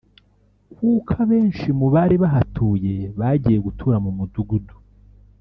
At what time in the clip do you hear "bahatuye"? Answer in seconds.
2.23-2.93